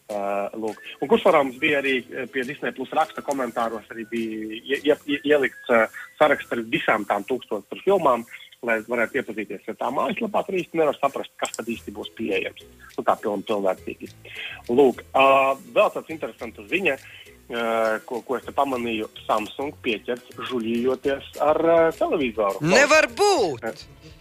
Uh, 0.08 0.70
un 1.02 1.10
Kursvarams 1.10 1.58
bija 1.60 1.82
arī 1.82 1.98
eh, 2.00 2.30
pie 2.32 2.46
Disney 2.48 2.72
Plus 2.78 2.94
raksta 2.96 3.26
komentāros, 3.26 3.90
arī 3.92 4.06
bija 4.14 4.60
ie, 4.62 4.78
ie, 4.78 4.96
ie, 5.10 5.18
ielikts 5.34 5.74
uh, 5.74 5.90
saraksts 6.22 6.54
ar 6.54 6.62
visām 6.70 7.04
tām 7.10 7.26
tūkstošiem 7.28 7.82
filmām, 7.82 8.30
lai 8.66 8.80
varētu 8.88 9.20
iepazīties 9.22 9.70
ar 9.70 9.78
tām 9.78 9.98
mājaslapā. 10.00 10.42
Tur 10.48 10.58
īsti 10.58 10.80
nevar 10.80 10.98
saprast, 10.98 11.34
kas 11.38 11.54
tad 11.54 11.70
īsti 11.70 11.94
būs 11.94 12.10
pieejams. 12.18 12.66
Nu, 12.98 13.04
tā 13.06 13.14
piln, 13.22 13.44
pilnvērtīgi. 13.46 14.10
Lūk, 14.74 15.04
uh, 15.14 15.54
vēl 15.76 15.92
tāds 15.94 16.14
interesants 16.14 16.64
ziņa, 16.72 16.96
uh, 16.98 18.00
ko, 18.10 18.24
ko 18.26 18.40
es 18.40 18.48
te 18.48 18.54
pamanīju. 18.58 19.12
Samsung 19.28 19.78
pieķers 19.86 20.26
žuļījoties 20.50 21.38
ar 21.46 21.62
uh, 21.68 21.84
televizoru. 22.00 22.64
Nevar 22.66 23.10
būt! 23.18 23.70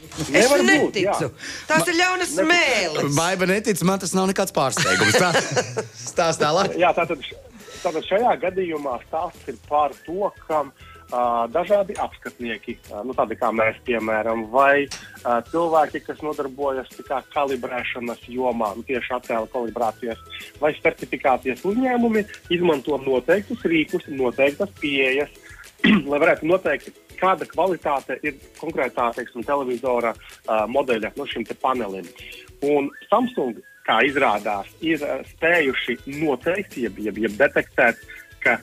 Es 0.07 0.29
Nevar 0.31 0.61
būt, 0.61 0.69
neticu. 0.69 1.31
jā. 1.31 1.31
Tās 1.67 1.89
ir 1.89 1.97
ļaunas 1.99 2.35
smēles. 2.37 3.17
Baiba 3.17 3.49
netic, 3.49 3.81
man 3.89 4.03
tas 4.05 4.13
nav 4.17 4.29
nekāds 4.31 4.55
pārsteigums. 4.55 5.17
Tā, 5.17 5.33
stāst 6.13 6.45
tālāk. 6.45 6.77
Jā, 6.79 6.93
tātad, 6.97 7.25
tātad 7.81 8.05
šajā 8.07 8.37
gadījumā 8.45 9.01
stāsts 9.09 9.49
ir 9.51 9.59
par 9.67 9.97
to, 10.05 10.29
ka 10.45 10.61
uh, 10.69 10.93
dažādi 11.53 11.95
apskatnieki, 12.03 12.77
uh, 12.91 13.05
nu, 13.07 13.15
tādi 13.15 13.37
kā 13.39 13.53
mēs, 13.55 13.79
piemēram, 13.87 14.47
vai 14.51 14.87
uh, 14.87 15.39
cilvēki, 15.53 16.03
kas 16.03 16.23
nodarbojas 16.25 16.91
kā, 17.07 17.21
kalibrēšanas 17.35 18.25
jomā, 18.27 18.73
nu, 18.75 18.83
tieši 18.89 19.15
attēlu 19.15 19.47
kalibrācijas 19.53 20.19
vai 20.59 20.73
certifikācijas 20.81 21.63
uzņēmumi, 21.69 22.25
izmanto 22.57 22.99
noteiktus 23.05 23.63
rīkus, 23.71 24.09
noteiktas 24.11 24.73
pieejas, 24.81 25.31
lai 26.11 26.19
varētu 26.23 26.51
noteikt, 26.51 26.91
kāda 27.21 27.47
kvalitāte 27.49 28.19
ir 28.27 28.37
konkrētā 28.59 29.13
teiksim, 29.17 29.47
televizora 29.47 30.13
uh, 30.13 30.67
modeļa 30.67 31.15
no 31.17 31.31
šim 31.31 31.47
panelim. 31.63 32.09
Un 32.67 32.91
Samsung, 33.07 33.63
kā 33.87 34.01
izrādās, 34.09 34.69
ir 34.83 34.99
uh, 35.07 35.23
spējuši 35.37 36.01
noteikt, 36.19 36.81
jeb, 36.83 36.99
jeb, 36.99 37.23
jeb 37.29 37.39
detektēt, 37.39 38.03
ka 38.43 38.59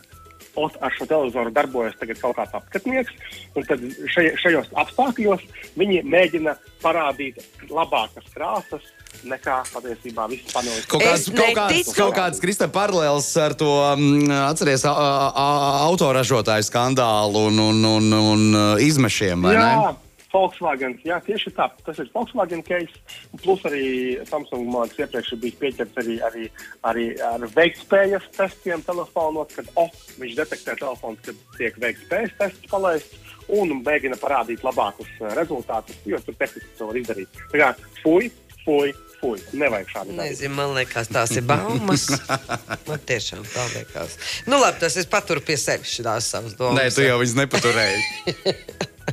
ot, 0.56 0.76
ar 0.82 0.94
šo 0.96 1.08
televizoru 1.10 1.54
darbojas 1.54 1.96
kaut 2.22 2.36
kāds 2.38 2.56
apskatnieks, 2.58 3.14
tad 3.56 3.86
šaj, 4.14 4.34
šajos 4.42 4.74
apstākļos 4.84 5.46
viņi 5.80 6.04
mēģina 6.08 6.58
parādīt 6.84 7.42
labākas 7.70 8.28
krāsas. 8.36 8.92
Nekā 9.30 9.60
patiesībā 9.70 10.26
viss 10.28 10.50
panelis. 10.52 10.88
Kaut 10.90 11.04
kāds, 11.06 11.28
kaut 11.30 11.54
kāds, 11.56 11.92
kaut 11.94 12.16
kāds 12.18 12.42
Krista 12.42 12.66
paralēls 12.74 13.28
ar 13.40 13.54
to, 13.56 13.70
um, 13.94 14.26
atceries, 14.50 14.84
autoražotāju 14.90 16.66
skandālu 16.66 17.46
un, 17.52 17.62
un, 17.62 17.86
un, 17.92 18.10
un 18.18 18.58
izmešiem, 18.82 19.46
vai 19.46 19.54
Jā. 19.54 19.68
ne? 19.70 20.13
Volkswagen, 20.34 20.96
jā, 21.06 21.20
tieši 21.22 21.54
tā. 21.54 21.68
Tas 21.86 22.00
ir 22.02 22.10
Volkswagen 22.14 22.64
case. 22.66 23.20
Plus 23.44 23.62
arī 23.70 23.86
Samsung 24.30 24.66
mākslinieks 24.74 25.06
iepriekš 25.06 25.34
bija 25.44 25.60
pieķerts 25.62 26.00
arī, 26.02 26.16
arī, 26.28 26.48
arī 26.90 27.06
ar 27.28 27.46
veiktspējas 27.54 28.26
testiem 28.38 28.82
telefonos, 28.88 29.54
kad 29.54 29.70
oh, 29.80 29.92
viņš 30.18 30.38
detektē 30.42 30.78
telefons, 30.80 31.22
kad 31.28 31.44
tiek 31.60 31.78
veiktspējas 31.84 32.38
tests 32.40 32.72
palaists 32.72 33.34
un 33.54 33.76
mēģina 33.84 34.18
parādīt 34.22 34.64
labākus 34.66 35.10
uh, 35.22 35.34
rezultātus, 35.38 36.00
jo 36.08 36.20
tur 36.26 36.38
tehniski 36.40 36.78
to 36.80 36.90
var 36.90 37.00
izdarīt. 37.02 37.42
Tā 37.52 37.60
kā 37.60 37.70
fuj, 38.02 38.30
fuj, 38.64 38.94
fuj. 39.20 39.44
Nevajag 39.60 39.92
šādi. 39.92 40.16
Nezinu, 40.18 40.56
man 40.58 40.74
liekas, 40.78 41.12
tās 41.14 41.36
ir 41.38 41.46
baumas. 41.48 42.08
man 42.90 43.04
tiešām 43.12 43.44
tā 43.54 43.68
liekas. 43.76 44.18
Nu, 44.48 44.58
labi, 44.58 44.82
tas 44.82 44.98
es 44.98 45.10
paturu 45.10 45.44
pie 45.46 45.60
sevis 45.62 45.94
šīs 45.94 46.32
savas 46.32 46.58
domas. 46.58 46.80
Nē, 46.80 46.90
tu 46.96 47.06
jau 47.06 47.20
viņas 47.22 47.38
nepaturēji. 47.44 48.82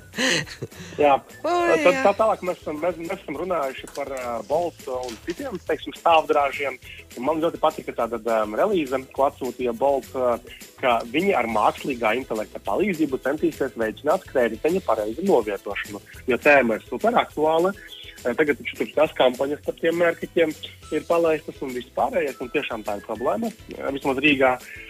Jā, 1.00 1.14
tad, 1.45 1.99
tā 2.05 2.12
tālāk 2.19 2.43
mēs 2.47 2.59
esam, 2.62 2.81
mēs, 2.83 2.99
mēs 2.99 3.21
esam 3.21 3.37
runājuši 3.40 3.90
par 3.95 4.11
uh, 4.14 4.25
Boltu 4.49 4.97
un 4.97 5.14
citiem 5.26 5.59
teiksim, 5.69 5.95
stāvdrāžiem. 5.99 6.79
Man 7.23 7.43
ļoti 7.43 7.61
patika 7.62 7.95
tāda 8.02 8.21
um, 8.43 8.57
relīze, 8.59 8.99
ko 9.14 9.29
atsūtīja 9.29 9.75
Bolts, 9.79 10.11
uh, 10.19 10.37
ka 10.81 10.99
viņi 11.12 11.37
ar 11.38 11.49
mākslīgā 11.50 12.17
intelekta 12.19 12.62
palīdzību 12.67 13.23
centīsies 13.25 13.79
veicināt 13.79 14.26
krediteņa 14.33 14.85
pareizu 14.87 15.25
novietošanu. 15.29 16.02
Jo 16.31 16.40
tēma 16.43 16.79
ir 16.79 16.87
super 16.88 17.17
aktuāla. 17.23 17.75
Tagad 18.21 18.59
taču 18.59 18.76
tur 18.76 18.88
tās 18.93 19.12
kampaņas 19.17 19.62
par 19.64 19.79
tiem 19.79 19.97
mērķiem 19.97 20.50
ir 20.93 21.05
palaistas 21.09 21.57
un 21.64 21.71
viss 21.73 21.88
pārējais. 21.97 22.37
Un 22.45 22.50
tiešām 22.52 22.85
tā 22.85 22.99
ir 22.99 23.07
problēma. 23.07 23.49
Vismaz 23.95 24.21
Rīgā. 24.21 24.50
Uh, 24.59 24.89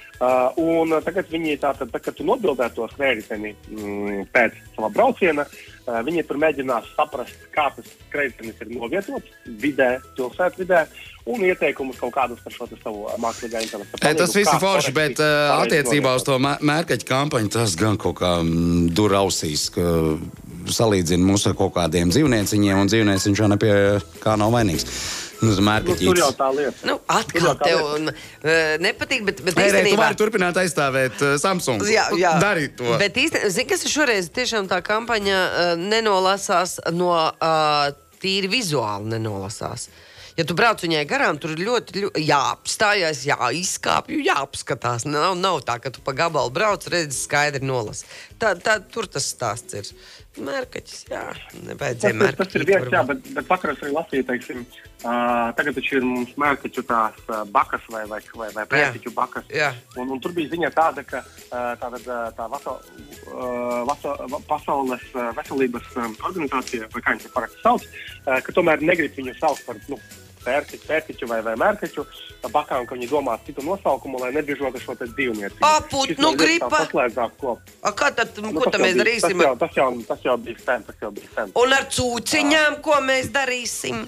un 0.61 0.93
tagad 1.01 1.31
viņi 1.33 1.57
tātad, 1.63 1.89
tā, 1.93 2.01
kad 2.03 2.17
tu 2.17 2.27
nobildēji 2.29 2.75
tos 2.77 2.93
krediteni 2.99 3.55
mm, 3.73 4.27
pēc 4.35 4.59
sava 4.75 4.91
brauciena, 4.93 5.47
uh, 5.47 6.01
viņi 6.05 6.27
tur 6.29 6.41
mēģinās 6.43 6.91
saprast, 6.93 7.47
kā 7.55 7.71
tas 7.77 7.89
kreditenis 8.13 8.61
ir 8.61 8.75
novietots 8.75 9.33
vidē, 9.63 9.95
pilsētvidē, 10.19 10.83
un 11.31 11.47
ieteikumus 11.49 11.97
kaut 12.01 12.13
kādus 12.19 12.43
par 12.45 12.53
šo 12.53 12.69
savu 12.83 13.07
uh, 13.07 13.17
mākslīgā 13.23 13.65
intelekta. 13.65 14.03
Nē, 14.05 14.13
tas 14.21 14.37
viss 14.37 14.53
ir 14.53 14.61
forši, 14.61 14.93
bet 14.97 15.25
uh, 15.25 15.57
attiecībā 15.63 16.13
uz 16.19 16.29
to 16.29 16.37
mē- 16.43 16.59
mērkaķu 16.69 17.09
kampaņu 17.09 17.55
tas 17.57 17.79
gan 17.81 17.97
kaut 18.01 18.21
kā 18.21 18.37
mm, 18.43 18.93
dur 18.97 19.17
ausīs, 19.23 19.71
ka 19.73 19.89
salīdzina 20.69 21.25
mūs 21.25 21.49
ar 21.49 21.57
kaut 21.57 21.73
kādiem 21.81 22.13
dzīvnieciņiem, 22.13 22.85
un 22.85 22.93
dzīvnieciņš 22.93 23.41
jau 23.41 23.51
nepie 23.57 23.75
kā 24.21 24.37
nav 24.41 24.53
vainīgs. 24.53 24.85
Nu, 25.41 25.55
Nu, 25.57 25.95
tur 25.97 26.19
jau 26.21 26.29
tā 26.37 26.51
lieta. 26.53 26.85
Nu, 26.85 26.99
atkal 27.09 27.55
tev 27.63 27.81
un, 27.95 28.11
uh, 28.13 28.51
nepatīk, 28.83 29.25
bet, 29.25 29.41
bet 29.47 29.57
Nē, 29.57 29.63
nē, 29.63 29.71
tu 29.71 29.79
īstenībā. 29.81 30.03
vari 30.03 30.19
turpināt 30.21 30.61
aizstāvēt 30.61 31.23
uh, 31.25 31.33
Samsung. 31.41 31.85
Jā, 31.89 32.11
jā. 32.21 32.35
Darīt 32.43 32.77
to. 32.77 32.93
Bet 33.01 33.17
īstenībā, 33.17 33.49
zini, 33.55 33.69
kas 33.73 33.87
ir 33.87 33.95
šoreiz 33.95 34.29
tiešām 34.37 34.69
tā 34.69 34.83
kampaņa 34.85 35.41
uh, 35.41 35.73
nenolasās 35.81 36.77
no 36.93 37.15
uh, 37.17 37.89
tīri 38.21 38.53
vizuāli 38.53 39.15
nenolasās. 39.15 39.89
Ja 40.39 40.45
tu 40.49 40.55
brauc 40.57 40.81
viņai 40.85 41.03
garām, 41.09 41.41
tur 41.41 41.53
ir 41.57 41.65
ļoti, 41.67 42.05
ļoti 42.05 42.23
jāapstājas, 42.29 43.25
jāizkāpj, 43.29 44.21
jāapskatās. 44.29 45.05
Nav, 45.09 45.35
nav 45.41 45.59
tā, 45.67 45.81
ka 45.83 45.93
tu 45.93 46.05
pa 46.05 46.15
gabalu 46.17 46.53
brauc, 46.55 46.85
redzi, 46.93 47.17
skaidri 47.27 47.65
nolasi. 47.67 48.07
Tā, 48.41 48.55
tā, 48.61 48.79
tur 48.93 49.09
tas 49.11 49.27
stāsts 49.33 49.77
ir. 49.77 49.91
Mērkaķis, 50.41 51.03
jā, 51.11 51.25
nevajadzēja 51.67 52.21
mērkaķi. 52.23 52.53
tas 52.53 52.61
ir 52.61 52.69
viens, 52.69 52.93
jā, 52.95 53.03
bet, 53.09 53.27
bet 53.41 53.51
vakar 53.51 53.75
es 53.75 53.83
arī 53.83 53.97
lasīju, 53.97 54.29
teiksim, 54.31 54.63
uh, 54.63 54.90
tagad 55.57 55.75
taču 55.79 55.97
ir 55.97 56.05
mums 56.05 56.33
mērķu 56.37 56.83
tās 56.85 57.17
uh, 57.29 57.43
bakas 57.49 57.81
vai, 57.89 58.03
vai, 58.11 58.21
vai, 58.37 58.49
vai 58.53 58.65
pētiķu 58.69 59.13
bakas. 59.17 59.45
Jā. 59.49 59.71
Un, 59.97 60.11
un 60.13 60.21
tur 60.21 60.33
bija 60.37 60.51
ziņa 60.53 60.71
tāda, 60.77 61.05
ka 61.09 61.23
uh, 61.25 61.73
tāda, 61.81 62.01
uh, 62.05 62.31
tā 62.37 62.49
vaso, 62.53 62.77
uh, 63.33 63.83
vaso, 63.89 64.17
va- 64.33 64.43
pasaules 64.49 65.05
uh, 65.15 65.31
veselības 65.39 65.89
um, 65.97 66.17
organizācija, 66.29 66.89
vai 66.93 67.03
kā 67.07 67.15
viņi 67.17 67.27
to 67.29 67.35
parasti 67.37 67.63
sauc, 67.65 67.87
uh, 68.27 68.41
ka 68.45 68.53
tomēr 68.53 68.83
negrib 68.85 69.17
viņu 69.17 69.39
saukt 69.41 69.65
par 69.67 69.81
nu, 69.89 69.97
pērtiķu, 70.41 70.87
pērtiķu 70.89 71.27
vai, 71.29 71.41
vai 71.45 71.53
mērķu 71.61 72.05
bakām, 72.49 72.87
ka 72.89 72.97
viņi 72.97 73.09
domā 73.11 73.35
citu 73.45 73.61
nosaukumu, 73.61 74.17
lai 74.23 74.31
nebiežotu 74.33 74.81
šo 74.81 74.95
dzīvnieku. 74.97 75.59
Aput, 75.61 76.15
nu, 76.17 76.31
gripa. 76.41 76.71
A, 77.85 77.93
kā 77.93 78.09
tad, 78.17 78.33
Nu, 78.41 78.55
ko 78.57 78.65
tas 78.65 78.73
tad 78.73 78.81
mēs 78.81 78.95
bija- 78.97 79.05
darīsim? 79.05 79.37
Tas 79.37 79.45
jau, 79.45 79.57
tas 79.61 79.77
jau, 79.77 79.89
tas 80.09 80.25
jau 80.25 80.37
bija 80.41 80.57
sen, 80.65 80.83
tas 80.89 80.97
jau 81.05 81.11
bija 81.13 81.29
sen. 81.35 81.53
Un 81.61 81.73
ar 81.77 81.85
cūciņām, 81.93 82.81
ko 82.81 82.97
mēs 83.05 83.29
darīsim? 83.37 84.01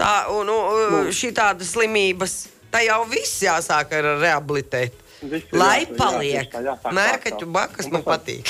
Tā, 0.00 0.14
un, 0.32 0.48
un 0.48 1.10
šī 1.14 1.30
tāda 1.36 1.66
slimības, 1.66 2.36
tā 2.72 2.84
jau 2.86 3.02
viss 3.10 3.42
jāsāk 3.44 3.92
ar 3.98 4.10
rehabilitēt. 4.22 4.96
Viss 5.20 5.50
ir 5.52 5.58
Lai 5.60 5.82
jā- 5.84 5.96
paliek. 5.98 6.54
sākt. 6.54 6.94
bakas 7.52 7.90
man 7.92 8.04
patīk. 8.06 8.48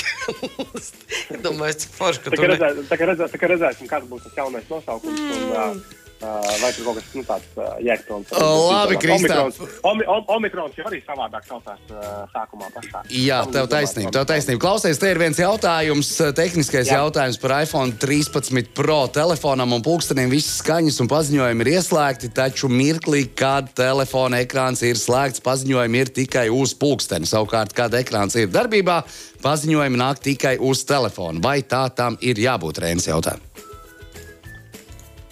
Domāju, 1.45 1.75
cik 1.83 1.97
forši, 1.97 2.21
ka 2.23 2.31
Tā 2.31 2.39
tu 2.39 2.47
redzē, 2.47 2.69
tā, 2.87 2.99
kā 3.01 3.49
redzēsim, 3.51 3.89
kāds 3.91 4.07
būs 4.07 4.23
tas 4.29 4.37
jaunais 4.39 4.69
nosaukums. 4.71 5.19
Mm. 5.19 5.33
Un, 5.35 5.51
uh, 5.51 5.97
vai 6.21 6.71
tur 6.75 6.85
kaut 6.87 6.99
kas 6.99 7.13
nu, 7.17 7.23
tāds 7.25 7.55
uh, 7.57 7.73
jēgpilns. 7.81 8.31
Labi, 8.37 8.97
Kristap. 9.01 9.47
Omikrons, 9.47 9.79
omi, 9.89 10.05
om, 10.05 10.25
omikrons 10.37 10.77
jau 10.77 10.85
arī 10.89 11.01
savādāk 11.05 11.47
saucās 11.49 11.81
uh, 11.89 12.21
sākumā 12.33 12.69
pašā. 12.75 13.03
Jā, 13.15 13.41
tev 13.51 13.69
taisnība. 13.71 14.11
Tev 14.15 14.27
taisnība. 14.29 14.61
Klausies, 14.61 14.99
te 15.01 15.09
ir 15.11 15.19
viens 15.21 15.39
jautājums, 15.41 16.11
eh, 16.21 16.33
tehniskais 16.37 16.91
Jā. 16.91 17.01
Jautājums 17.01 17.39
par 17.41 17.55
iPhone 17.61 17.97
13 18.01 18.69
Pro 18.77 18.99
telefonam 19.13 19.73
un 19.77 19.85
pulkstenim. 19.85 20.29
Visas 20.33 20.61
skaņas 20.61 21.01
un 21.03 21.09
paziņojumi 21.11 21.65
ir 21.65 21.71
ieslēgti, 21.75 22.31
taču 22.37 22.69
mirklī, 22.71 23.25
kad 23.35 23.71
telefona 23.77 24.43
ekrāns 24.45 24.83
ir 24.85 24.99
slēgts, 25.01 25.43
paziņojumi 25.45 26.05
ir 26.05 26.13
tikai 26.21 26.47
uz 26.53 26.75
pulksteni. 26.77 27.29
Savukārt, 27.29 27.73
kad 27.77 27.97
ekrāns 27.97 28.37
ir 28.39 28.51
darbībā, 28.53 29.01
paziņojumi 29.41 30.01
nāk 30.05 30.21
tikai 30.21 30.57
uz 30.59 30.85
telefona. 30.85 31.41
Vai 31.41 31.61
tā 31.61 31.87
tam 31.95 32.17
ir 32.21 32.41
jābūt 32.41 32.83
Rēnas 32.83 33.09
jautājumam? 33.09 33.70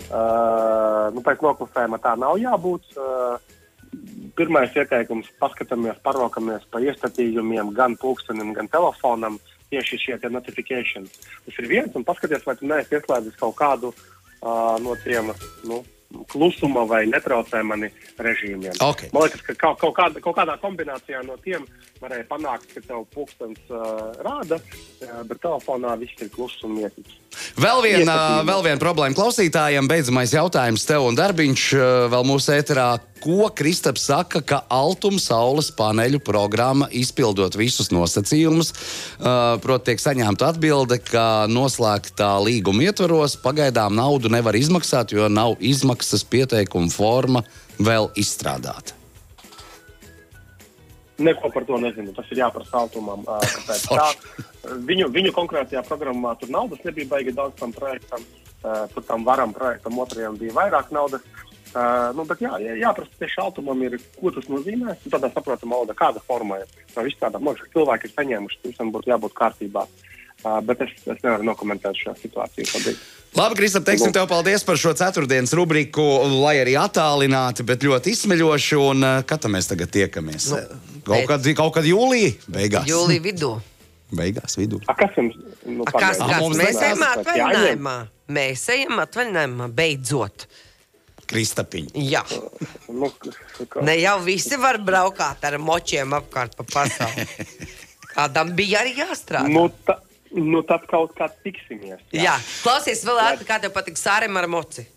Uh, 0.09 1.09
nu, 1.13 1.21
pēc 1.21 1.43
noklusējuma 1.45 1.99
tā 2.01 2.15
nav 2.17 2.39
jābūt. 2.41 2.97
Uh, 2.97 3.37
pirmais 4.37 4.73
ieteikums- 4.73 5.29
paskatāmies, 5.41 6.01
paraukamies 6.05 6.65
pa 6.71 6.81
iestatījumiem, 6.81 7.73
gan 7.77 7.97
pulkstenim, 7.97 8.53
gan 8.57 8.67
telefonam. 8.67 9.39
Tieši 9.69 9.99
šie 10.01 10.17
te 10.17 10.29
notifikācijas. 10.33 11.11
Tas 11.45 11.59
ir 11.61 11.67
viens, 11.69 11.93
un 11.93 12.03
paskaties, 12.03 12.45
vai 12.45 12.55
tu 12.57 12.65
neesi 12.65 12.95
ieslēdzis 12.97 13.37
kaut 13.37 13.55
kādu 13.55 13.93
uh, 13.93 14.79
no 14.81 14.95
tiem 15.03 15.29
nu, 15.69 15.83
klusuma 16.31 16.85
vai 16.89 17.03
netraucējumani 17.09 17.91
režīmiem. 18.17 18.73
Ok. 18.81 19.07
Man 19.13 19.27
liekas, 19.27 19.43
ka 19.45 19.55
kaut, 19.59 19.79
kaut, 19.83 19.95
kāda, 19.97 20.21
kaut 20.23 20.37
kādā 20.39 20.57
kombinācijā 20.61 21.21
no 21.27 21.37
tiem 21.43 21.67
varēja 22.01 22.25
panākt, 22.29 22.69
ka 22.73 22.83
tev 22.85 23.05
pulkstenis 23.13 23.61
uh, 23.69 24.09
rāda, 24.25 24.57
uh, 24.59 25.21
bet 25.29 25.41
telefonā 25.43 25.95
viss 26.01 26.23
ir 26.23 26.31
kluss 26.33 26.63
un 26.65 26.77
mietīgs. 26.79 27.19
Vēl 27.59 27.81
viena, 27.83 28.13
Ieskatījumā. 28.13 28.45
vēl 28.49 28.63
viena 28.65 28.81
problēma 28.81 29.17
klausītājiem. 29.17 29.89
Beidzamais 29.89 30.33
jautājums 30.33 30.85
tev 30.87 31.05
un 31.09 31.17
darbiņš 31.17 31.65
eh, 31.75 31.85
vēl 32.13 32.25
mūsu 32.27 32.53
ēterā. 32.55 32.87
Ko 33.19 33.49
Kristaps 33.51 34.05
saka, 34.07 34.39
ka 34.39 34.61
Altuma 34.71 35.19
saules 35.19 35.67
paneļu 35.75 36.21
programma 36.23 36.87
izpildot 36.95 37.57
visus 37.59 37.91
nosacījumus, 37.91 38.71
uh, 38.71 39.57
proti, 39.63 39.91
tiek 39.91 40.03
saņemta 40.03 40.53
atbilde, 40.53 40.99
ka 41.03 41.47
noslēgtā 41.51 42.29
līguma 42.45 42.87
ietvaros 42.87 43.35
pagaidām 43.43 43.97
naudu 43.97 44.31
nevar 44.31 44.55
izmaksāt, 44.55 45.11
jo 45.11 45.27
nav 45.27 45.57
izmaksas 45.59 46.23
pieteikuma 46.23 46.87
forma 46.93 47.43
vēl 47.79 48.07
izstrādāta. 48.19 48.95
Neko 51.19 51.51
par 51.51 51.65
to 51.67 51.75
nezinu. 51.83 52.13
Tas 52.15 52.29
ir 52.31 52.39
jāprasa 52.39 52.85
kāpēc 52.87 53.89
tā. 53.91 54.07
Viņu, 54.87 55.09
viņu 55.11 55.33
konkrētajā 55.35 55.83
programmā 55.83 56.31
tur 56.39 56.51
naudas 56.55 56.79
nebija 56.87 57.11
baigi 57.11 57.35
daudz 57.35 57.59
tam 57.59 57.75
projektam. 57.75 58.23
ā, 58.63 58.87
Tur 58.93 59.03
tam 59.03 59.27
varam 59.27 59.51
projektam 59.55 59.99
otrajam 59.99 60.39
bija 60.39 60.55
vairāk 60.55 60.93
naudas. 60.95 61.19
Uh, 61.19 61.48
nu, 62.17 62.25
bet 62.25 62.41
jā, 62.41 62.51
jā, 62.63 62.75
jāprasa 62.81 63.21
tieši 63.21 63.35
šaltumam, 63.37 63.81
ir, 63.85 63.97
ko 64.17 64.31
tas 64.33 64.47
nozīmē. 64.49 64.95
Nu, 64.97 65.11
Tādā 65.13 65.29
saprotamā 65.33 65.77
valodā, 65.77 65.95
kāda 65.97 66.21
forma 66.25 66.61
ir. 66.63 66.71
No 66.95 67.05
visām 67.05 67.27
tādām 67.27 67.51
cilvēkiem 67.73 68.09
ir 68.09 68.15
saņēmuši, 68.15 68.61
visam 68.71 68.93
būtu 68.95 69.11
jābūt 69.13 69.35
kārtībā. 69.37 69.85
Uh, 70.39 70.61
bet 70.63 70.79
es, 70.85 70.93
es 71.03 71.17
nevaru 71.19 71.43
nokomentēt 71.43 71.97
šo 71.99 72.13
situāciju. 72.15 72.67
Šobrīd. 72.69 72.99
Labi, 73.35 73.57
Kristap, 73.59 73.83
teiksim 73.89 74.13
tev 74.15 74.23
paldies 74.31 74.63
par 74.63 74.79
šo 74.79 74.93
ceturtdienas 74.95 75.51
rubriku, 75.57 76.05
lai 76.39 76.55
arī 76.61 76.77
attālināti, 76.79 77.65
bet 77.67 77.83
ļoti 77.83 78.13
izsmeļoši. 78.15 78.77
Un 78.79 79.03
uh, 79.03 79.17
kad 79.27 79.49
mēs 79.51 79.67
tagad 79.67 79.91
tiekamies? 79.91 80.47
Nu, 80.55 80.79
kaut, 81.03 81.27
kad, 81.27 81.49
kaut 81.59 81.75
kad 81.75 81.89
jūlijā, 81.89 82.37
beigās. 82.55 82.87
Jūlija 82.87 83.25
vidū. 83.27 83.51
Beigās, 84.15 84.55
vidū. 84.57 84.79
A, 84.87 84.95
kas 84.97 85.13
jums 85.19 85.35
nu, 85.67 85.83
mums 85.83 86.57
Mēs 86.57 86.79
ejam 86.81 87.03
atvaļinājumā. 87.05 87.97
Mēs 88.33 88.63
ejam 88.73 89.03
atvaļinājumā, 89.03 89.67
beidzot. 89.75 90.47
Kristapiņa. 91.29 91.93
Jā. 92.09 92.23
Nu, 92.89 93.11
Ne 93.85 93.95
jau 93.99 94.15
visi 94.25 94.57
var 94.57 94.79
braukāt 94.81 95.43
ar 95.45 95.59
močiem 95.61 96.15
apkārt 96.17 96.55
pa 96.57 96.65
pasauli. 96.65 97.25
Kādam 98.15 98.55
bija 98.57 98.81
arī 98.81 98.95
jāstrādā. 98.97 99.47
nu, 99.53 99.67
ta, 99.85 99.99
nu, 100.33 100.63
tad 100.65 100.87
kaut 100.89 101.13
kā 101.17 101.29
tiksimies. 101.45 102.01
Jā, 102.15 102.33
klausies, 102.63 103.05
vēl 103.05 103.21
ātri, 103.27 103.47
kā 103.47 103.59
tev 103.61 103.75
patīk 103.75 104.01
sārem 104.01 104.41
ar 104.41 104.49
moci. 104.49 104.87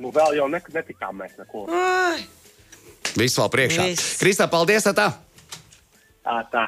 Nu, 0.00 0.10
vēl 0.16 0.40
jau 0.40 0.50
ne, 0.50 0.60
netikām 0.74 1.18
mēs 1.22 1.38
nekur. 1.38 1.70
Ai, 1.76 2.26
Viss 3.18 3.38
vēl 3.38 3.50
priekšā. 3.52 3.88
Viss. 3.90 4.14
Kristap, 4.20 4.52
paldies! 4.52 4.86
Tā! 4.94 5.08
Tā, 6.24 6.36
tā. 6.52 6.66